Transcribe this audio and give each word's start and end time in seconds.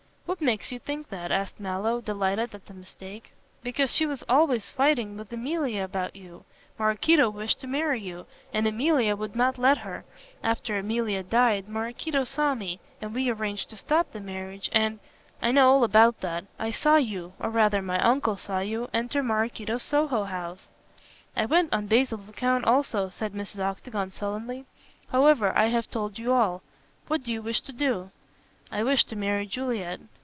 "What 0.31 0.39
makes 0.39 0.71
you 0.71 0.79
think 0.79 1.09
that?" 1.09 1.29
asked 1.29 1.59
Mallow, 1.59 1.99
delighted 1.99 2.55
at 2.55 2.65
the 2.65 2.73
mistake. 2.73 3.33
"Because 3.63 3.91
she 3.91 4.05
was 4.05 4.23
always 4.29 4.71
fighting 4.71 5.17
with 5.17 5.29
Emilia 5.33 5.83
about 5.83 6.15
you. 6.15 6.45
Maraquito 6.79 7.29
wished 7.29 7.59
to 7.59 7.67
marry 7.67 7.99
you, 8.01 8.25
and 8.53 8.65
Emilia 8.65 9.13
would 9.17 9.35
not 9.35 9.57
let 9.57 9.79
her. 9.79 10.05
After 10.41 10.77
Emilia 10.77 11.21
died, 11.21 11.67
Maraquito 11.67 12.23
saw 12.23 12.55
me, 12.55 12.79
and 13.01 13.13
we 13.13 13.29
arranged 13.29 13.69
to 13.71 13.77
stop 13.77 14.09
the 14.13 14.21
marriage, 14.21 14.69
and" 14.71 14.99
"I 15.41 15.51
know 15.51 15.69
all 15.69 15.83
about 15.83 16.21
that. 16.21 16.45
I 16.57 16.71
saw 16.71 16.95
you 16.95 17.33
or 17.37 17.49
rather 17.49 17.81
my 17.81 17.99
uncle 18.01 18.37
saw 18.37 18.59
you 18.59 18.87
enter 18.93 19.21
Maraquito's 19.21 19.83
Soho 19.83 20.23
house." 20.23 20.69
"I 21.35 21.45
went 21.45 21.73
on 21.73 21.87
Basil's 21.87 22.29
account 22.29 22.63
also," 22.63 23.09
said 23.09 23.33
Mrs. 23.33 23.59
Octagon, 23.59 24.11
sullenly, 24.11 24.65
"however, 25.09 25.51
I 25.57 25.65
have 25.67 25.91
told 25.91 26.17
you 26.17 26.31
all. 26.31 26.63
What 27.07 27.21
do 27.23 27.33
you 27.33 27.41
wish 27.41 27.59
to 27.63 27.73
do?" 27.73 28.11
"I 28.71 28.81
wish 28.81 29.03
to 29.03 29.17
marry 29.17 29.45
Juliet." 29.45 29.99